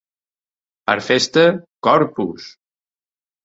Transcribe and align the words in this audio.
Per 0.87 0.95
a 1.03 1.03
festa, 1.09 1.45
Corpus! 1.91 2.51